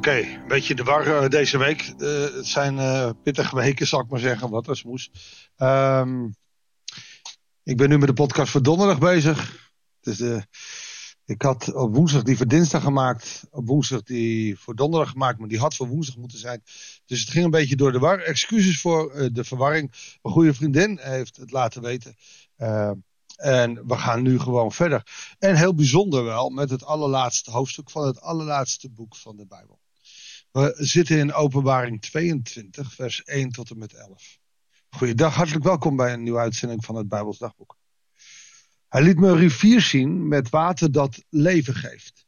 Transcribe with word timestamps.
Oké, 0.00 0.16
een 0.16 0.48
beetje 0.48 0.74
de 0.74 0.82
war 0.82 1.06
eh, 1.06 1.28
deze 1.28 1.58
week. 1.58 1.92
Uh, 1.98 2.34
het 2.34 2.46
zijn 2.46 2.76
uh, 2.76 3.10
pittige 3.22 3.56
weken, 3.56 3.86
zal 3.86 4.00
ik 4.00 4.08
maar 4.08 4.20
zeggen. 4.20 4.50
Wat 4.50 4.68
als 4.68 4.82
moes. 4.82 5.10
Um, 5.56 6.34
ik 7.62 7.76
ben 7.76 7.88
nu 7.88 7.98
met 7.98 8.08
de 8.08 8.14
podcast 8.14 8.50
voor 8.50 8.62
donderdag 8.62 8.98
bezig. 8.98 9.70
Dus 10.00 10.20
ik 11.24 11.42
had 11.42 11.74
op 11.74 11.94
woensdag 11.94 12.22
die 12.22 12.36
voor 12.36 12.46
dinsdag 12.46 12.82
gemaakt. 12.82 13.46
Op 13.50 13.66
woensdag 13.66 14.02
die 14.02 14.58
voor 14.58 14.74
donderdag 14.74 15.10
gemaakt. 15.10 15.38
Maar 15.38 15.48
die 15.48 15.58
had 15.58 15.74
voor 15.74 15.88
woensdag 15.88 16.16
moeten 16.16 16.38
zijn. 16.38 16.62
Dus 17.06 17.20
het 17.20 17.30
ging 17.30 17.44
een 17.44 17.50
beetje 17.50 17.76
door 17.76 17.92
de 17.92 17.98
war. 17.98 18.18
Excuses 18.18 18.80
voor 18.80 19.28
de 19.32 19.44
verwarring. 19.44 19.92
Een 20.22 20.32
goede 20.32 20.54
vriendin 20.54 20.98
heeft 21.02 21.36
het 21.36 21.50
laten 21.50 21.82
weten. 21.82 22.16
Uh, 22.58 22.90
en 23.36 23.86
we 23.86 23.96
gaan 23.96 24.22
nu 24.22 24.38
gewoon 24.38 24.72
verder. 24.72 25.02
En 25.38 25.56
heel 25.56 25.74
bijzonder 25.74 26.24
wel 26.24 26.50
met 26.50 26.70
het 26.70 26.84
allerlaatste 26.84 27.50
hoofdstuk 27.50 27.90
van 27.90 28.06
het 28.06 28.20
allerlaatste 28.20 28.90
boek 28.90 29.16
van 29.16 29.36
de 29.36 29.46
Bijbel. 29.46 29.80
We 30.50 30.74
zitten 30.76 31.18
in 31.18 31.32
Openbaring 31.32 32.00
22, 32.02 32.94
vers 32.94 33.22
1 33.22 33.50
tot 33.50 33.70
en 33.70 33.78
met 33.78 33.94
11. 33.94 34.38
Goeiedag, 34.88 35.34
hartelijk 35.34 35.64
welkom 35.64 35.96
bij 35.96 36.12
een 36.12 36.22
nieuwe 36.22 36.38
uitzending 36.38 36.84
van 36.84 36.94
het 36.94 37.08
Bijbels 37.08 37.38
Dagboek. 37.38 37.76
Hij 38.88 39.02
liet 39.02 39.18
me 39.18 39.28
een 39.28 39.36
rivier 39.36 39.80
zien 39.80 40.28
met 40.28 40.48
water 40.48 40.92
dat 40.92 41.24
leven 41.28 41.74
geeft. 41.74 42.26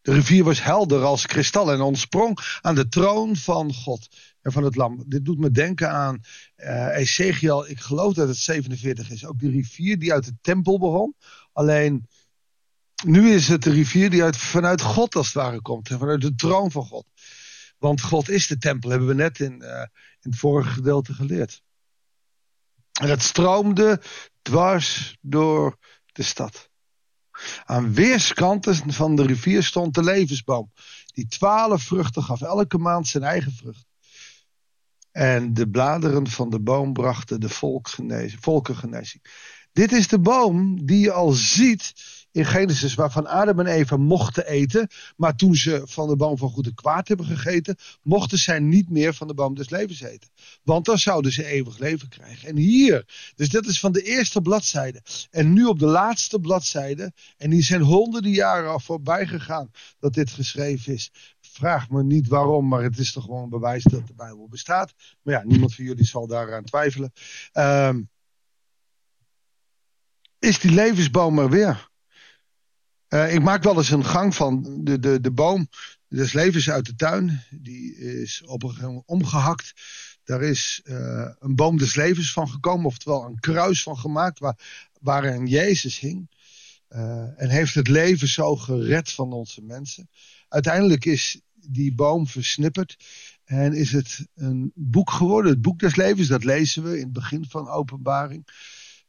De 0.00 0.12
rivier 0.12 0.44
was 0.44 0.62
helder 0.62 1.02
als 1.02 1.26
kristal 1.26 1.72
en 1.72 1.80
ontsprong 1.80 2.58
aan 2.60 2.74
de 2.74 2.88
troon 2.88 3.36
van 3.36 3.74
God 3.74 4.08
en 4.42 4.52
van 4.52 4.64
het 4.64 4.76
lam. 4.76 5.04
Dit 5.06 5.24
doet 5.24 5.38
me 5.38 5.50
denken 5.50 5.90
aan 5.90 6.20
uh, 6.56 6.96
Ezekiel, 6.96 7.68
ik 7.68 7.80
geloof 7.80 8.14
dat 8.14 8.28
het 8.28 8.36
47 8.36 9.10
is. 9.10 9.26
Ook 9.26 9.38
die 9.38 9.50
rivier 9.50 9.98
die 9.98 10.12
uit 10.12 10.24
de 10.24 10.36
tempel 10.40 10.78
begon. 10.78 11.14
Alleen 11.52 12.08
nu 13.04 13.30
is 13.30 13.48
het 13.48 13.62
de 13.62 13.70
rivier 13.70 14.10
die 14.10 14.22
uit, 14.22 14.36
vanuit 14.36 14.82
God 14.82 15.14
als 15.14 15.26
het 15.26 15.34
ware 15.34 15.62
komt. 15.62 15.90
En 15.90 15.98
vanuit 15.98 16.20
de 16.20 16.34
troon 16.34 16.70
van 16.70 16.84
God. 16.84 17.04
Want 17.80 18.00
God 18.00 18.28
is 18.28 18.46
de 18.46 18.58
tempel, 18.58 18.90
hebben 18.90 19.08
we 19.08 19.14
net 19.14 19.38
in, 19.38 19.62
uh, 19.62 19.80
in 20.20 20.30
het 20.30 20.36
vorige 20.36 20.70
gedeelte 20.70 21.14
geleerd. 21.14 21.62
En 23.00 23.08
het 23.08 23.22
stroomde 23.22 24.02
dwars 24.42 25.16
door 25.20 25.76
de 26.06 26.22
stad. 26.22 26.70
Aan 27.64 27.94
weerskanten 27.94 28.92
van 28.92 29.16
de 29.16 29.26
rivier 29.26 29.62
stond 29.62 29.94
de 29.94 30.02
levensboom, 30.02 30.72
die 31.12 31.26
twaalf 31.26 31.82
vruchten 31.82 32.22
gaf, 32.22 32.40
elke 32.40 32.78
maand 32.78 33.08
zijn 33.08 33.24
eigen 33.24 33.52
vrucht. 33.52 33.86
En 35.10 35.54
de 35.54 35.68
bladeren 35.68 36.28
van 36.28 36.50
de 36.50 36.60
boom 36.60 36.92
brachten 36.92 37.40
de 37.40 37.48
volkengenezing. 38.40 39.22
Dit 39.72 39.92
is 39.92 40.08
de 40.08 40.20
boom 40.20 40.86
die 40.86 41.00
je 41.00 41.12
al 41.12 41.30
ziet 41.30 42.09
in 42.32 42.44
Genesis, 42.44 42.94
waarvan 42.94 43.26
Adam 43.26 43.60
en 43.60 43.66
Eva 43.66 43.96
mochten 43.96 44.46
eten. 44.46 44.88
Maar 45.16 45.36
toen 45.36 45.54
ze 45.54 45.82
van 45.84 46.08
de 46.08 46.16
boom 46.16 46.38
van 46.38 46.50
goed 46.50 46.66
en 46.66 46.74
kwaad 46.74 47.08
hebben 47.08 47.26
gegeten, 47.26 47.76
mochten 48.02 48.38
zij 48.38 48.58
niet 48.58 48.90
meer 48.90 49.14
van 49.14 49.26
de 49.26 49.34
boom 49.34 49.54
des 49.54 49.70
levens 49.70 50.00
eten. 50.00 50.30
Want 50.62 50.84
dan 50.84 50.98
zouden 50.98 51.32
ze 51.32 51.44
eeuwig 51.44 51.78
leven 51.78 52.08
krijgen. 52.08 52.48
En 52.48 52.56
hier, 52.56 53.32
dus 53.34 53.48
dat 53.48 53.66
is 53.66 53.80
van 53.80 53.92
de 53.92 54.02
eerste 54.02 54.40
bladzijde. 54.40 55.02
En 55.30 55.52
nu 55.52 55.64
op 55.64 55.78
de 55.78 55.86
laatste 55.86 56.40
bladzijde, 56.40 57.12
en 57.36 57.50
die 57.50 57.62
zijn 57.62 57.80
honderden 57.80 58.32
jaren 58.32 58.70
al 58.70 58.80
voorbij 58.80 59.26
gegaan 59.26 59.70
dat 59.98 60.14
dit 60.14 60.30
geschreven 60.30 60.92
is. 60.92 61.10
Vraag 61.40 61.90
me 61.90 62.02
niet 62.02 62.28
waarom, 62.28 62.68
maar 62.68 62.82
het 62.82 62.98
is 62.98 63.12
toch 63.12 63.24
gewoon 63.24 63.42
een 63.42 63.48
bewijs 63.48 63.82
dat 63.82 64.06
de 64.06 64.14
Bijbel 64.14 64.48
bestaat. 64.48 64.92
Maar 65.22 65.34
ja, 65.34 65.44
niemand 65.44 65.74
van 65.74 65.84
jullie 65.84 66.04
zal 66.04 66.26
daaraan 66.26 66.64
twijfelen. 66.64 67.12
Um, 67.52 68.08
is 70.38 70.58
die 70.58 70.70
levensboom 70.70 71.38
er 71.38 71.50
weer? 71.50 71.89
Uh, 73.14 73.34
ik 73.34 73.42
maak 73.42 73.62
wel 73.62 73.76
eens 73.76 73.90
een 73.90 74.04
gang 74.04 74.34
van 74.34 74.80
de, 74.84 74.98
de, 74.98 75.20
de 75.20 75.30
boom 75.30 75.68
des 76.08 76.32
levens 76.32 76.70
uit 76.70 76.86
de 76.86 76.94
tuin. 76.94 77.42
Die 77.50 77.96
is 77.96 78.42
op 78.44 78.62
een 78.62 79.02
omgehakt. 79.06 79.72
Daar 80.24 80.42
is 80.42 80.80
uh, 80.84 81.28
een 81.38 81.54
boom 81.54 81.78
des 81.78 81.94
levens 81.94 82.32
van 82.32 82.48
gekomen, 82.48 82.86
oftewel 82.86 83.24
een 83.24 83.40
kruis 83.40 83.82
van 83.82 83.98
gemaakt, 83.98 84.38
waar, 84.38 84.88
waar 85.00 85.24
een 85.24 85.46
Jezus 85.46 85.98
hing. 85.98 86.30
Uh, 86.90 87.40
en 87.40 87.48
heeft 87.48 87.74
het 87.74 87.88
leven 87.88 88.28
zo 88.28 88.56
gered 88.56 89.12
van 89.12 89.32
onze 89.32 89.62
mensen. 89.62 90.08
Uiteindelijk 90.48 91.04
is 91.04 91.40
die 91.54 91.94
boom 91.94 92.26
versnipperd. 92.26 92.96
En 93.44 93.72
is 93.72 93.92
het 93.92 94.26
een 94.34 94.72
boek 94.74 95.10
geworden, 95.10 95.50
het 95.50 95.60
boek 95.60 95.78
des 95.78 95.96
levens. 95.96 96.28
Dat 96.28 96.44
lezen 96.44 96.82
we 96.82 96.96
in 96.96 97.04
het 97.04 97.12
begin 97.12 97.44
van 97.48 97.68
openbaring. 97.68 98.46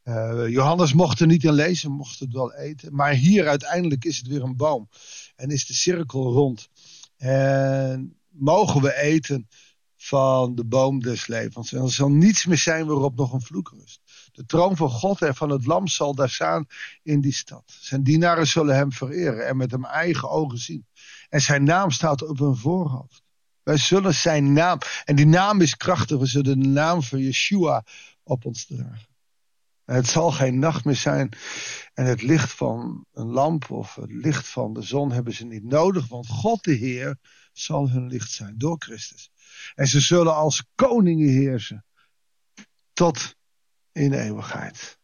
Uh, 0.04 0.48
Johannes 0.48 0.94
mocht 0.94 1.20
er 1.20 1.28
niet 1.28 1.44
in 1.44 1.54
lezen, 1.54 1.92
mocht 1.92 2.20
het 2.20 2.34
wel 2.34 2.54
eten. 2.54 2.96
Maar 2.96 3.14
hier 3.14 3.48
uiteindelijk 3.48 4.06
is 4.06 4.18
het 4.18 4.28
weer 4.28 4.44
een 4.44 4.56
boom. 4.56 4.90
En 5.36 5.50
is 5.50 5.66
de 5.66 5.74
cirkel 5.74 6.32
rond. 6.32 6.70
En 7.18 8.18
mogen 8.30 8.82
we 8.82 8.96
eten 8.96 9.48
van 9.96 10.56
de 10.56 10.66
boom 10.66 11.00
des 11.00 11.28
levens. 11.28 11.74
En 11.74 11.82
er 11.82 11.92
zal 11.92 12.10
niets 12.10 12.46
meer 12.46 12.58
zijn 12.58 12.86
waarop 12.86 13.16
nog 13.16 13.34
een 13.34 13.42
vloek 13.42 13.74
rust. 13.78 14.02
De 14.32 14.46
troon 14.46 14.76
van 14.76 14.90
God 14.90 15.22
en 15.22 15.36
van 15.36 15.50
het 15.50 15.66
lam 15.66 15.88
zal 15.88 16.16
daar 16.16 16.30
staan 16.30 16.66
in 17.04 17.22
die 17.22 17.34
stad. 17.34 17.64
Zijn 17.66 18.04
dienaren 18.04 18.48
zullen 18.48 18.76
hem 18.76 18.92
vereren 18.92 19.48
en 19.48 19.58
met 19.58 19.72
hem 19.72 19.86
eigen 19.86 20.30
ogen 20.30 20.58
zien. 20.58 20.86
En 21.30 21.42
zijn 21.42 21.64
naam 21.64 21.92
staat 21.92 22.28
op 22.28 22.40
hun 22.40 22.56
voorhoofd. 22.56 23.24
Wij 23.64 23.78
zullen 23.78 24.14
zijn 24.14 24.54
naam, 24.54 24.78
en 25.06 25.16
die 25.16 25.26
naam 25.26 25.62
is 25.62 25.78
krachtig, 25.78 26.18
we 26.18 26.26
zullen 26.26 26.60
de 26.60 26.68
naam 26.68 27.04
van 27.04 27.20
Yeshua 27.20 27.84
op 28.24 28.46
ons 28.46 28.66
dragen. 28.66 29.11
Het 29.94 30.08
zal 30.08 30.32
geen 30.32 30.60
nacht 30.60 30.86
meer 30.86 30.96
zijn. 30.96 31.30
En 31.94 32.06
het 32.06 32.22
licht 32.22 32.52
van 32.52 33.06
een 33.14 33.28
lamp 33.28 33.72
of 33.72 33.96
het 33.96 34.12
licht 34.12 34.48
van 34.48 34.74
de 34.74 34.82
zon 34.82 35.12
hebben 35.12 35.34
ze 35.34 35.46
niet 35.46 35.64
nodig. 35.64 36.08
Want 36.08 36.28
God 36.28 36.64
de 36.64 36.74
Heer 36.74 37.18
zal 37.54 37.90
hun 37.90 38.08
licht 38.08 38.32
zijn 38.32 38.58
door 38.58 38.76
Christus. 38.80 39.32
En 39.76 39.88
ze 39.88 40.00
zullen 40.00 40.36
als 40.36 40.66
koningen 40.76 41.30
heersen. 41.30 41.86
Tot 42.94 43.36
in 43.92 44.14
eeuwigheid. 44.14 45.00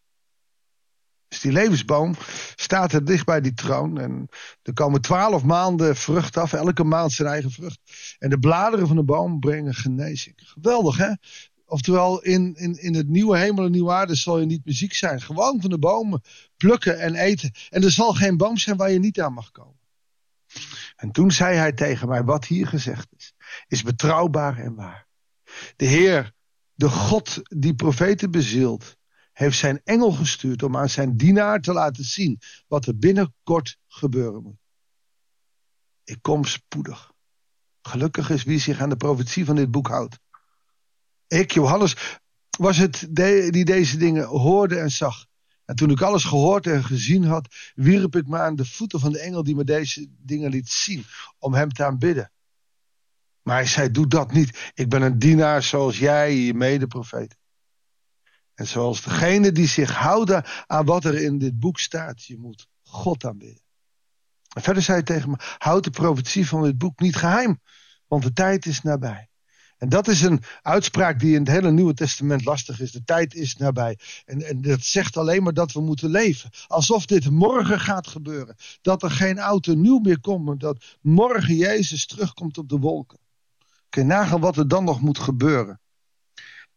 Dus 1.27 1.39
die 1.39 1.51
levensboom 1.51 2.15
staat 2.55 2.93
er 2.93 3.05
dicht 3.05 3.25
bij 3.25 3.41
die 3.41 3.53
troon. 3.53 3.99
En 3.99 4.27
er 4.61 4.73
komen 4.73 5.01
twaalf 5.01 5.43
maanden 5.43 5.95
vrucht 5.95 6.37
af. 6.37 6.53
Elke 6.53 6.83
maand 6.83 7.11
zijn 7.11 7.27
eigen 7.27 7.51
vrucht. 7.51 7.79
En 8.19 8.29
de 8.29 8.39
bladeren 8.39 8.87
van 8.87 8.95
de 8.95 9.03
boom 9.03 9.39
brengen 9.39 9.73
genezing. 9.73 10.35
Geweldig 10.35 10.97
hè? 10.97 11.13
Oftewel, 11.69 12.21
in, 12.21 12.55
in, 12.55 12.81
in 12.81 12.95
het 12.95 13.07
nieuwe 13.07 13.37
hemel 13.37 13.65
en 13.65 13.71
nieuwe 13.71 13.91
aarde 13.91 14.15
zal 14.15 14.39
je 14.39 14.45
niet 14.45 14.65
muziek 14.65 14.93
zijn. 14.93 15.21
Gewoon 15.21 15.61
van 15.61 15.69
de 15.69 15.79
bomen 15.79 16.21
plukken 16.57 16.99
en 16.99 17.15
eten. 17.15 17.51
En 17.69 17.83
er 17.83 17.91
zal 17.91 18.13
geen 18.13 18.37
boom 18.37 18.57
zijn 18.57 18.77
waar 18.77 18.91
je 18.91 18.99
niet 18.99 19.21
aan 19.21 19.33
mag 19.33 19.51
komen. 19.51 19.79
En 20.95 21.11
toen 21.11 21.31
zei 21.31 21.55
hij 21.55 21.73
tegen 21.73 22.07
mij, 22.07 22.23
wat 22.23 22.45
hier 22.45 22.67
gezegd 22.67 23.07
is, 23.17 23.33
is 23.67 23.83
betrouwbaar 23.83 24.57
en 24.57 24.75
waar. 24.75 25.07
De 25.75 25.85
Heer, 25.85 26.33
de 26.73 26.89
God 26.89 27.41
die 27.43 27.75
profeten 27.75 28.31
bezielt, 28.31 28.97
heeft 29.33 29.57
zijn 29.57 29.81
engel 29.83 30.11
gestuurd 30.11 30.63
om 30.63 30.77
aan 30.77 30.89
zijn 30.89 31.17
dienaar 31.17 31.61
te 31.61 31.73
laten 31.73 32.03
zien 32.03 32.39
wat 32.67 32.85
er 32.85 32.97
binnenkort 32.97 33.77
gebeuren 33.87 34.43
moet. 34.43 34.59
Ik 36.03 36.17
kom 36.21 36.45
spoedig. 36.45 37.11
Gelukkig 37.81 38.29
is 38.29 38.43
wie 38.43 38.59
zich 38.59 38.79
aan 38.79 38.89
de 38.89 38.97
profetie 38.97 39.45
van 39.45 39.55
dit 39.55 39.71
boek 39.71 39.87
houdt. 39.87 40.19
Ik, 41.27 41.51
Johannes, 41.51 42.19
was 42.57 42.77
het 42.77 43.07
die 43.09 43.65
deze 43.65 43.97
dingen 43.97 44.25
hoorde 44.25 44.79
en 44.79 44.91
zag. 44.91 45.25
En 45.65 45.75
toen 45.75 45.89
ik 45.89 46.01
alles 46.01 46.23
gehoord 46.23 46.67
en 46.67 46.83
gezien 46.83 47.23
had, 47.23 47.47
wierp 47.75 48.15
ik 48.15 48.27
me 48.27 48.37
aan 48.37 48.55
de 48.55 48.65
voeten 48.65 48.99
van 48.99 49.11
de 49.11 49.19
engel 49.19 49.43
die 49.43 49.55
me 49.55 49.63
deze 49.63 50.07
dingen 50.09 50.49
liet 50.49 50.69
zien, 50.69 51.05
om 51.39 51.53
hem 51.53 51.69
te 51.69 51.85
aanbidden. 51.85 52.31
Maar 53.41 53.55
hij 53.55 53.65
zei, 53.65 53.91
doe 53.91 54.07
dat 54.07 54.31
niet. 54.31 54.71
Ik 54.73 54.89
ben 54.89 55.01
een 55.01 55.19
dienaar 55.19 55.63
zoals 55.63 55.99
jij, 55.99 56.35
je 56.35 56.53
medeprofeet. 56.53 57.37
En 58.53 58.67
zoals 58.67 59.01
degene 59.01 59.51
die 59.51 59.67
zich 59.67 59.91
houden 59.91 60.43
aan 60.67 60.85
wat 60.85 61.05
er 61.05 61.15
in 61.15 61.37
dit 61.37 61.59
boek 61.59 61.79
staat, 61.79 62.23
je 62.23 62.37
moet 62.37 62.67
God 62.83 63.25
aanbidden. 63.25 63.61
En 64.55 64.61
verder 64.61 64.83
zei 64.83 64.97
hij 64.97 65.05
tegen 65.05 65.29
me, 65.29 65.35
houd 65.57 65.83
de 65.83 65.89
profetie 65.89 66.47
van 66.47 66.63
dit 66.63 66.77
boek 66.77 66.99
niet 66.99 67.15
geheim, 67.15 67.61
want 68.07 68.23
de 68.23 68.33
tijd 68.33 68.65
is 68.65 68.81
nabij. 68.81 69.29
En 69.77 69.89
dat 69.89 70.07
is 70.07 70.21
een 70.21 70.43
uitspraak 70.61 71.19
die 71.19 71.33
in 71.33 71.39
het 71.39 71.49
hele 71.49 71.71
Nieuwe 71.71 71.93
Testament 71.93 72.45
lastig 72.45 72.79
is. 72.79 72.91
De 72.91 73.03
tijd 73.03 73.35
is 73.35 73.57
nabij. 73.57 73.97
En, 74.25 74.41
en 74.41 74.61
dat 74.61 74.81
zegt 74.81 75.17
alleen 75.17 75.43
maar 75.43 75.53
dat 75.53 75.71
we 75.71 75.81
moeten 75.81 76.09
leven. 76.09 76.49
Alsof 76.67 77.05
dit 77.05 77.29
morgen 77.29 77.79
gaat 77.79 78.07
gebeuren. 78.07 78.55
Dat 78.81 79.03
er 79.03 79.11
geen 79.11 79.39
auto 79.39 79.73
nieuw 79.73 79.99
meer 79.99 80.19
komt. 80.19 80.59
Dat 80.59 80.97
morgen 81.01 81.55
Jezus 81.55 82.05
terugkomt 82.05 82.57
op 82.57 82.69
de 82.69 82.77
wolken. 82.77 83.19
Kun 83.89 84.01
je 84.01 84.07
nagaan 84.07 84.39
wat 84.39 84.57
er 84.57 84.67
dan 84.67 84.83
nog 84.83 85.01
moet 85.01 85.19
gebeuren. 85.19 85.79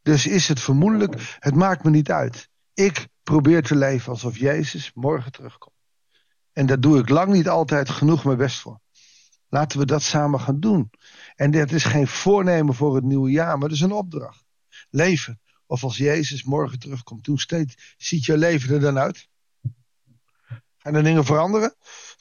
Dus 0.02 0.26
is 0.26 0.48
het 0.48 0.60
vermoedelijk, 0.60 1.36
het 1.38 1.54
maakt 1.54 1.84
me 1.84 1.90
niet 1.90 2.10
uit. 2.10 2.48
Ik 2.74 3.08
probeer 3.22 3.62
te 3.62 3.76
leven 3.76 4.12
alsof 4.12 4.38
Jezus 4.38 4.90
morgen 4.94 5.32
terugkomt. 5.32 5.76
En 6.52 6.66
daar 6.66 6.80
doe 6.80 6.98
ik 6.98 7.08
lang 7.08 7.32
niet 7.32 7.48
altijd 7.48 7.90
genoeg 7.90 8.24
mijn 8.24 8.36
best 8.36 8.58
voor. 8.58 8.80
Laten 9.48 9.78
we 9.78 9.86
dat 9.86 10.02
samen 10.02 10.40
gaan 10.40 10.60
doen. 10.60 10.90
En 11.40 11.50
dat 11.50 11.72
is 11.72 11.84
geen 11.84 12.06
voornemen 12.06 12.74
voor 12.74 12.94
het 12.94 13.04
nieuwe 13.04 13.30
jaar, 13.30 13.58
maar 13.58 13.68
dat 13.68 13.76
is 13.76 13.82
een 13.82 13.92
opdracht. 13.92 14.44
Leven. 14.90 15.40
Of 15.66 15.82
als 15.82 15.96
Jezus 15.96 16.44
morgen 16.44 16.78
terugkomt, 16.78 17.26
hoe 17.26 17.40
steeds 17.40 17.94
ziet 17.96 18.24
je 18.24 18.36
leven 18.36 18.74
er 18.74 18.80
dan 18.80 18.98
uit? 18.98 19.28
Gaan 20.76 20.94
er 20.94 21.02
dingen 21.02 21.24
veranderen? 21.24 21.74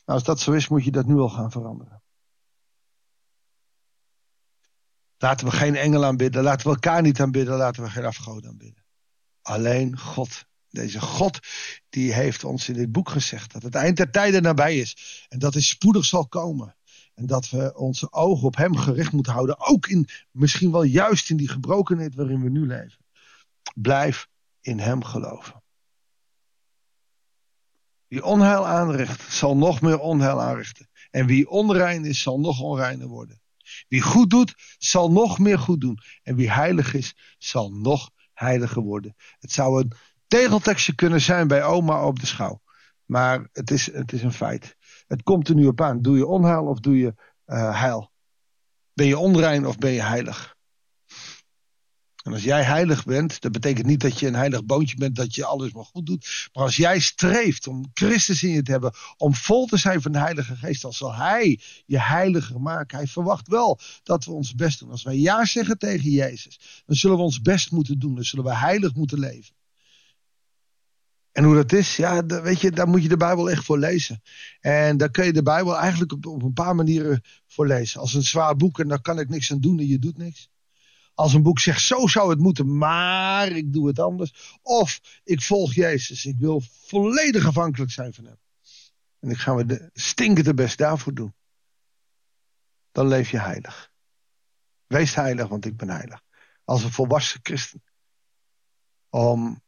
Nou, 0.05 0.19
als 0.19 0.23
dat 0.23 0.39
zo 0.39 0.51
is, 0.51 0.67
moet 0.67 0.83
je 0.83 0.91
dat 0.91 1.05
nu 1.05 1.17
al 1.17 1.29
gaan 1.29 1.51
veranderen. 1.51 2.03
Laten 5.17 5.47
we 5.47 5.51
geen 5.51 5.75
engel 5.75 6.05
aanbidden. 6.05 6.43
Laten 6.43 6.67
we 6.67 6.73
elkaar 6.73 7.01
niet 7.01 7.21
aanbidden. 7.21 7.57
Laten 7.57 7.83
we 7.83 7.89
geen 7.89 8.05
afgoden 8.05 8.49
aanbidden. 8.49 8.85
Alleen 9.41 9.97
God. 9.97 10.45
Deze 10.69 11.01
God 11.01 11.39
die 11.89 12.13
heeft 12.13 12.43
ons 12.43 12.69
in 12.69 12.75
dit 12.75 12.91
boek 12.91 13.09
gezegd 13.09 13.51
dat 13.51 13.63
het 13.63 13.75
eind 13.75 13.97
der 13.97 14.11
tijden 14.11 14.41
nabij 14.41 14.77
is. 14.77 15.25
En 15.29 15.39
dat 15.39 15.53
hij 15.53 15.61
spoedig 15.61 16.05
zal 16.05 16.27
komen. 16.27 16.77
En 17.19 17.25
dat 17.25 17.49
we 17.49 17.75
onze 17.75 18.11
ogen 18.11 18.47
op 18.47 18.55
hem 18.55 18.75
gericht 18.75 19.11
moeten 19.11 19.33
houden. 19.33 19.59
Ook 19.59 19.87
in, 19.87 20.07
misschien 20.31 20.71
wel 20.71 20.83
juist 20.83 21.29
in 21.29 21.37
die 21.37 21.47
gebrokenheid 21.47 22.15
waarin 22.15 22.41
we 22.41 22.49
nu 22.49 22.65
leven. 22.65 23.05
Blijf 23.75 24.27
in 24.61 24.79
hem 24.79 25.03
geloven. 25.03 25.63
Wie 28.07 28.23
onheil 28.23 28.67
aanricht, 28.67 29.31
zal 29.31 29.57
nog 29.57 29.81
meer 29.81 29.99
onheil 29.99 30.41
aanrichten. 30.41 30.89
En 31.11 31.25
wie 31.25 31.49
onrein 31.49 32.05
is, 32.05 32.21
zal 32.21 32.39
nog 32.39 32.61
onreiner 32.61 33.07
worden. 33.07 33.41
Wie 33.87 34.01
goed 34.01 34.29
doet, 34.29 34.55
zal 34.77 35.11
nog 35.11 35.39
meer 35.39 35.59
goed 35.59 35.81
doen. 35.81 35.99
En 36.23 36.35
wie 36.35 36.51
heilig 36.51 36.93
is, 36.93 37.15
zal 37.37 37.71
nog 37.71 38.09
heiliger 38.33 38.81
worden. 38.81 39.15
Het 39.39 39.51
zou 39.51 39.81
een 39.81 39.91
tegeltekstje 40.27 40.95
kunnen 40.95 41.21
zijn 41.21 41.47
bij 41.47 41.63
oma 41.63 42.05
op 42.05 42.19
de 42.19 42.25
schouw. 42.25 42.61
Maar 43.05 43.49
het 43.51 43.71
is, 43.71 43.93
het 43.93 44.13
is 44.13 44.23
een 44.23 44.33
feit. 44.33 44.77
Het 45.07 45.23
komt 45.23 45.47
er 45.47 45.55
nu 45.55 45.67
op 45.67 45.81
aan. 45.81 46.01
Doe 46.01 46.17
je 46.17 46.25
onheil 46.25 46.65
of 46.65 46.79
doe 46.79 46.97
je 46.97 47.13
uh, 47.47 47.79
heil? 47.81 48.11
Ben 48.93 49.07
je 49.07 49.17
onrein 49.17 49.67
of 49.67 49.77
ben 49.77 49.91
je 49.91 50.01
heilig? 50.01 50.57
En 52.23 52.33
als 52.33 52.43
jij 52.43 52.63
heilig 52.63 53.05
bent, 53.05 53.41
dat 53.41 53.51
betekent 53.51 53.85
niet 53.85 54.01
dat 54.01 54.19
je 54.19 54.27
een 54.27 54.35
heilig 54.35 54.65
boontje 54.65 54.95
bent, 54.95 55.15
dat 55.15 55.35
je 55.35 55.45
alles 55.45 55.71
maar 55.71 55.85
goed 55.85 56.05
doet. 56.05 56.49
Maar 56.53 56.63
als 56.63 56.75
jij 56.75 56.99
streeft 56.99 57.67
om 57.67 57.89
Christus 57.93 58.43
in 58.43 58.49
je 58.49 58.61
te 58.61 58.71
hebben, 58.71 58.93
om 59.17 59.33
vol 59.33 59.65
te 59.65 59.77
zijn 59.77 60.01
van 60.01 60.11
de 60.11 60.19
Heilige 60.19 60.55
Geest, 60.55 60.81
dan 60.81 60.93
zal 60.93 61.15
Hij 61.15 61.59
je 61.85 61.99
heiliger 61.99 62.61
maken. 62.61 62.97
Hij 62.97 63.07
verwacht 63.07 63.47
wel 63.47 63.79
dat 64.03 64.25
we 64.25 64.31
ons 64.31 64.55
best 64.55 64.79
doen. 64.79 64.91
Als 64.91 65.03
wij 65.03 65.17
ja 65.17 65.45
zeggen 65.45 65.77
tegen 65.77 66.09
Jezus, 66.09 66.83
dan 66.85 66.95
zullen 66.95 67.17
we 67.17 67.23
ons 67.23 67.41
best 67.41 67.71
moeten 67.71 67.99
doen. 67.99 68.15
Dan 68.15 68.23
zullen 68.23 68.45
we 68.45 68.55
heilig 68.55 68.93
moeten 68.93 69.19
leven. 69.19 69.53
En 71.31 71.43
hoe 71.43 71.55
dat 71.55 71.71
is, 71.71 71.95
ja, 71.95 72.25
weet 72.25 72.61
je, 72.61 72.71
daar 72.71 72.87
moet 72.87 73.01
je 73.01 73.09
de 73.09 73.17
Bijbel 73.17 73.49
echt 73.49 73.65
voor 73.65 73.77
lezen. 73.77 74.21
En 74.59 74.97
daar 74.97 75.11
kun 75.11 75.25
je 75.25 75.33
de 75.33 75.43
Bijbel 75.43 75.77
eigenlijk 75.77 76.11
op, 76.11 76.25
op 76.25 76.43
een 76.43 76.53
paar 76.53 76.75
manieren 76.75 77.21
voor 77.47 77.67
lezen. 77.67 77.99
Als 77.99 78.13
een 78.13 78.23
zwaar 78.23 78.55
boek 78.55 78.79
en 78.79 78.87
daar 78.87 79.01
kan 79.01 79.19
ik 79.19 79.29
niks 79.29 79.51
aan 79.51 79.59
doen 79.59 79.79
en 79.79 79.87
je 79.87 79.99
doet 79.99 80.17
niks. 80.17 80.49
Als 81.13 81.33
een 81.33 81.43
boek 81.43 81.59
zegt, 81.59 81.81
zo 81.81 82.07
zou 82.07 82.29
het 82.29 82.39
moeten, 82.39 82.77
maar 82.77 83.47
ik 83.47 83.73
doe 83.73 83.87
het 83.87 83.99
anders. 83.99 84.59
Of 84.61 84.99
ik 85.23 85.41
volg 85.41 85.73
Jezus, 85.73 86.25
ik 86.25 86.35
wil 86.37 86.61
volledig 86.85 87.45
afhankelijk 87.45 87.91
zijn 87.91 88.13
van 88.13 88.25
hem. 88.25 88.37
En 89.19 89.29
ik 89.29 89.37
ga 89.37 89.53
me 89.53 89.65
de 89.65 89.89
stinkende 89.93 90.53
best 90.53 90.77
daarvoor 90.77 91.13
doen. 91.13 91.33
Dan 92.91 93.07
leef 93.07 93.31
je 93.31 93.39
heilig. 93.39 93.91
Wees 94.87 95.15
heilig, 95.15 95.47
want 95.47 95.65
ik 95.65 95.77
ben 95.77 95.89
heilig. 95.89 96.21
Als 96.63 96.83
een 96.83 96.91
volwassen 96.91 97.39
christen. 97.43 97.83
Om 99.09 99.61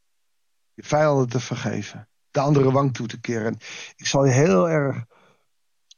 vijanden 0.82 1.30
te 1.30 1.40
vergeven. 1.40 2.10
De 2.32 2.40
andere 2.40 2.72
wang 2.72 2.94
toe 2.94 3.08
te 3.08 3.20
keren. 3.20 3.58
Ik 3.96 4.08
zal 4.08 4.26
je 4.26 4.32
heel 4.32 4.70
erg 4.70 5.06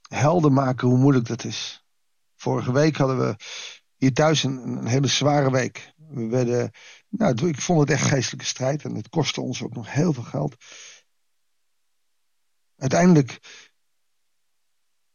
helder 0.08 0.52
maken 0.52 0.88
hoe 0.88 0.98
moeilijk 0.98 1.28
dat 1.28 1.44
is. 1.44 1.86
Vorige 2.36 2.72
week 2.72 2.98
hadden 2.98 3.18
we 3.18 3.36
hier 3.98 4.14
thuis 4.14 4.44
een, 4.44 4.68
een 4.68 4.88
hele 4.88 5.08
zware 5.08 5.52
week. 5.52 5.94
We 6.10 6.28
werden, 6.28 6.72
nou, 7.10 7.48
ik 7.48 7.62
vond 7.62 7.80
het 7.80 7.90
echt 7.90 8.08
geestelijke 8.08 8.46
strijd 8.46 8.84
en 8.84 8.96
het 8.96 9.10
kostte 9.10 9.42
ons 9.42 9.64
ook 9.64 9.74
nog 9.74 9.92
heel 9.92 10.14
veel 10.14 10.24
geld. 10.24 10.56
Uiteindelijk 12.78 13.40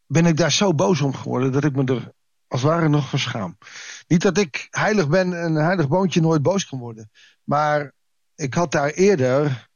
ben 0.06 0.26
ik 0.26 0.37
daar 0.37 0.53
zo 0.53 0.75
boos 0.75 1.00
om 1.00 1.14
geworden 1.14 1.53
dat 1.53 1.64
ik 1.64 1.76
me 1.76 1.85
er 1.85 2.12
als 2.49 2.62
het 2.62 2.71
ware 2.71 2.88
nog 2.88 3.09
verschaam. 3.09 3.59
Niet 4.06 4.23
dat 4.23 4.38
ik 4.38 4.67
heilig 4.71 5.09
ben 5.09 5.32
en 5.32 5.55
een 5.55 5.64
heilig 5.64 5.88
boontje 5.88 6.21
nooit 6.21 6.43
boos 6.43 6.67
kan 6.67 6.79
worden. 6.79 7.11
Maar 7.44 7.93
ik 8.38 8.55
had 8.55 8.73
daar 8.73 8.90
eerder 8.90 9.69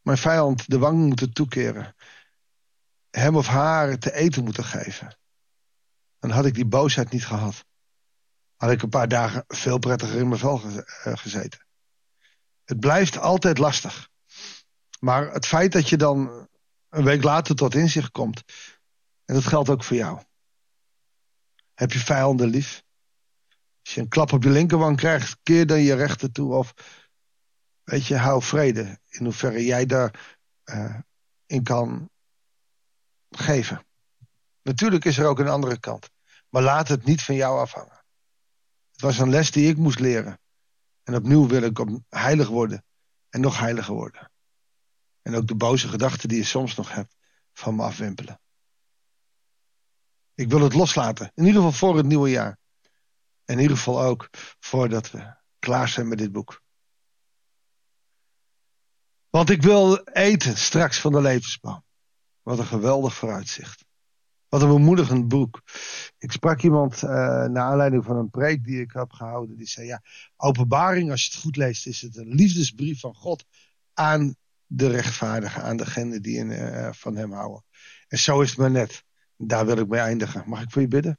mijn 0.00 0.18
vijand 0.18 0.70
de 0.70 0.78
wang 0.78 0.98
moeten 0.98 1.32
toekeren. 1.32 1.94
Hem 3.10 3.36
of 3.36 3.46
haar 3.46 3.98
te 3.98 4.12
eten 4.14 4.44
moeten 4.44 4.64
geven. 4.64 5.18
Dan 6.18 6.30
had 6.30 6.46
ik 6.46 6.54
die 6.54 6.66
boosheid 6.66 7.10
niet 7.10 7.26
gehad 7.26 7.64
had 8.60 8.70
ik 8.70 8.82
een 8.82 8.88
paar 8.88 9.08
dagen 9.08 9.44
veel 9.48 9.78
prettiger 9.78 10.18
in 10.18 10.28
mijn 10.28 10.40
vel 10.40 10.62
eh, 10.62 11.16
gezeten. 11.16 11.66
Het 12.64 12.80
blijft 12.80 13.18
altijd 13.18 13.58
lastig. 13.58 14.08
Maar 14.98 15.32
het 15.32 15.46
feit 15.46 15.72
dat 15.72 15.88
je 15.88 15.96
dan 15.96 16.48
een 16.88 17.04
week 17.04 17.22
later 17.22 17.54
tot 17.54 17.74
inzicht 17.74 18.10
komt, 18.10 18.42
en 19.24 19.34
dat 19.34 19.46
geldt 19.46 19.68
ook 19.68 19.84
voor 19.84 19.96
jou. 19.96 20.22
Heb 21.74 21.92
je 21.92 21.98
vijanden 21.98 22.48
lief? 22.48 22.82
Als 23.82 23.94
je 23.94 24.00
een 24.00 24.08
klap 24.08 24.32
op 24.32 24.42
je 24.42 24.50
linkerwang 24.50 24.96
krijgt, 24.96 25.38
keer 25.42 25.66
dan 25.66 25.80
je 25.80 25.94
rechter 25.94 26.32
toe. 26.32 26.54
Of 26.54 26.72
weet 27.90 28.06
je, 28.06 28.16
hou 28.16 28.42
vrede. 28.42 28.98
In 29.08 29.24
hoeverre 29.24 29.64
jij 29.64 29.86
daar 29.86 30.36
uh, 30.64 30.98
in 31.46 31.62
kan 31.62 32.10
geven. 33.30 33.86
Natuurlijk 34.62 35.04
is 35.04 35.18
er 35.18 35.26
ook 35.26 35.38
een 35.38 35.48
andere 35.48 35.80
kant. 35.80 36.10
Maar 36.48 36.62
laat 36.62 36.88
het 36.88 37.04
niet 37.04 37.22
van 37.22 37.34
jou 37.34 37.58
afhangen. 37.58 38.04
Het 38.92 39.00
was 39.00 39.18
een 39.18 39.30
les 39.30 39.50
die 39.50 39.68
ik 39.68 39.76
moest 39.76 39.98
leren. 39.98 40.40
En 41.02 41.14
opnieuw 41.14 41.46
wil 41.46 41.62
ik 41.62 41.86
heilig 42.08 42.48
worden. 42.48 42.84
En 43.28 43.40
nog 43.40 43.58
heiliger 43.58 43.94
worden. 43.94 44.30
En 45.22 45.34
ook 45.34 45.46
de 45.46 45.54
boze 45.54 45.88
gedachten 45.88 46.28
die 46.28 46.38
je 46.38 46.44
soms 46.44 46.74
nog 46.74 46.94
hebt 46.94 47.16
van 47.52 47.74
me 47.74 47.82
afwimpelen. 47.82 48.40
Ik 50.34 50.50
wil 50.50 50.60
het 50.60 50.74
loslaten. 50.74 51.32
In 51.34 51.46
ieder 51.46 51.62
geval 51.62 51.78
voor 51.78 51.96
het 51.96 52.06
nieuwe 52.06 52.30
jaar. 52.30 52.58
En 53.44 53.54
in 53.54 53.60
ieder 53.60 53.76
geval 53.76 54.02
ook 54.02 54.28
voordat 54.60 55.10
we 55.10 55.36
klaar 55.58 55.88
zijn 55.88 56.08
met 56.08 56.18
dit 56.18 56.32
boek. 56.32 56.62
Want 59.30 59.50
ik 59.50 59.62
wil 59.62 59.96
eten 60.04 60.56
straks 60.56 61.00
van 61.00 61.12
de 61.12 61.20
levensboom. 61.20 61.84
Wat 62.42 62.58
een 62.58 62.66
geweldig 62.66 63.14
vooruitzicht. 63.14 63.84
Wat 64.48 64.62
een 64.62 64.68
bemoedigend 64.68 65.28
boek. 65.28 65.62
Ik 66.18 66.32
sprak 66.32 66.62
iemand 66.62 67.02
uh, 67.02 67.10
naar 67.10 67.58
aanleiding 67.58 68.04
van 68.04 68.16
een 68.16 68.30
preek 68.30 68.64
die 68.64 68.80
ik 68.80 68.92
heb 68.92 69.12
gehouden. 69.12 69.56
Die 69.56 69.68
zei: 69.68 69.86
Ja, 69.86 70.02
openbaring, 70.36 71.10
als 71.10 71.24
je 71.24 71.30
het 71.30 71.40
goed 71.40 71.56
leest, 71.56 71.86
is 71.86 72.00
het 72.00 72.16
een 72.16 72.28
liefdesbrief 72.28 73.00
van 73.00 73.14
God 73.14 73.44
aan 73.94 74.36
de 74.66 74.88
rechtvaardigen, 74.88 75.62
aan 75.62 75.76
degene 75.76 76.20
die 76.20 76.36
in, 76.36 76.50
uh, 76.50 76.92
van 76.92 77.16
hem 77.16 77.32
houden. 77.32 77.64
En 78.08 78.18
zo 78.18 78.40
is 78.40 78.48
het 78.48 78.58
maar 78.58 78.70
net. 78.70 79.04
Daar 79.36 79.66
wil 79.66 79.78
ik 79.78 79.88
mee 79.88 80.00
eindigen. 80.00 80.42
Mag 80.46 80.62
ik 80.62 80.70
voor 80.70 80.82
je 80.82 80.88
bidden? 80.88 81.18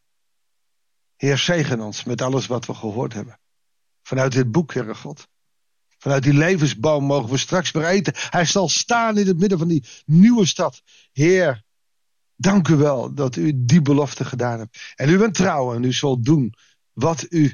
Heer, 1.16 1.38
zegen 1.38 1.80
ons 1.80 2.04
met 2.04 2.22
alles 2.22 2.48
wat 2.48 2.66
we 2.66 2.74
gehoord 2.74 3.14
hebben. 3.14 3.40
Vanuit 4.04 4.32
dit 4.32 4.52
boek, 4.52 4.74
Heere 4.74 4.96
God. 4.96 5.28
Vanuit 6.02 6.24
die 6.24 6.34
levensboom 6.34 7.04
mogen 7.04 7.30
we 7.30 7.38
straks 7.38 7.72
weer 7.72 7.86
eten. 7.86 8.14
Hij 8.16 8.46
zal 8.46 8.70
staan 8.70 9.18
in 9.18 9.28
het 9.28 9.40
midden 9.40 9.58
van 9.58 9.68
die 9.68 9.86
nieuwe 10.06 10.46
stad. 10.46 10.82
Heer, 11.12 11.64
Dank 12.42 12.68
u 12.68 12.76
wel 12.76 13.14
dat 13.14 13.36
u 13.36 13.52
die 13.56 13.82
belofte 13.82 14.26
gedaan 14.26 14.60
hebt. 14.60 14.94
En 14.96 15.10
u 15.10 15.18
bent 15.18 15.34
trouw 15.34 15.74
en 15.74 15.84
u 15.84 15.94
zult 15.94 16.26
doen 16.26 16.54
wat 16.94 17.26
u 17.30 17.54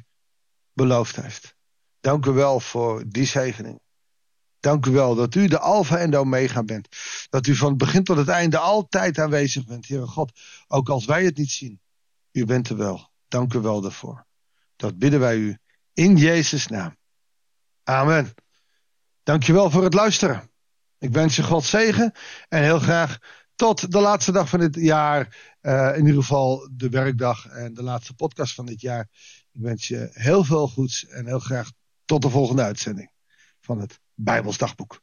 beloofd 0.73 1.15
heeft. 1.15 1.55
Dank 1.99 2.25
u 2.25 2.31
wel 2.31 2.59
voor 2.59 3.03
die 3.07 3.25
zegening. 3.25 3.79
Dank 4.59 4.85
u 4.85 4.91
wel 4.91 5.15
dat 5.15 5.35
u 5.35 5.47
de 5.47 5.59
Alpha 5.59 5.97
en 5.97 6.11
de 6.11 6.17
Omega 6.17 6.63
bent. 6.63 6.87
Dat 7.29 7.47
u 7.47 7.55
van 7.55 7.69
het 7.69 7.77
begin 7.77 8.03
tot 8.03 8.17
het 8.17 8.27
einde 8.27 8.57
altijd 8.57 9.19
aanwezig 9.19 9.65
bent, 9.65 9.87
Heere 9.87 10.07
God. 10.07 10.39
Ook 10.67 10.89
als 10.89 11.05
wij 11.05 11.23
het 11.23 11.37
niet 11.37 11.51
zien. 11.51 11.79
U 12.31 12.45
bent 12.45 12.69
er 12.69 12.77
wel. 12.77 13.09
Dank 13.27 13.53
u 13.53 13.59
wel 13.59 13.81
daarvoor. 13.81 14.25
Dat 14.75 14.97
bidden 14.97 15.19
wij 15.19 15.37
u 15.37 15.57
in 15.93 16.15
Jezus' 16.15 16.67
naam. 16.67 16.97
Amen. 17.87 18.33
Dank 19.23 19.43
je 19.43 19.53
wel 19.53 19.69
voor 19.69 19.83
het 19.83 19.93
luisteren. 19.93 20.51
Ik 20.99 21.13
wens 21.13 21.35
je 21.35 21.43
God 21.43 21.63
zegen 21.63 22.11
en 22.49 22.63
heel 22.63 22.79
graag 22.79 23.17
tot 23.55 23.91
de 23.91 23.99
laatste 23.99 24.31
dag 24.31 24.49
van 24.49 24.59
dit 24.59 24.75
jaar. 24.75 25.55
Uh, 25.61 25.91
in 25.93 26.05
ieder 26.05 26.21
geval 26.21 26.69
de 26.71 26.89
werkdag 26.89 27.45
en 27.45 27.73
de 27.73 27.83
laatste 27.83 28.13
podcast 28.13 28.53
van 28.53 28.65
dit 28.65 28.81
jaar. 28.81 29.07
Ik 29.51 29.61
wens 29.61 29.87
je 29.87 30.09
heel 30.11 30.43
veel 30.43 30.67
goeds 30.67 31.05
en 31.05 31.25
heel 31.25 31.39
graag 31.39 31.71
tot 32.05 32.21
de 32.21 32.29
volgende 32.29 32.61
uitzending 32.61 33.11
van 33.59 33.79
het 33.79 33.99
Bijbels 34.13 34.57
Dagboek. 34.57 35.01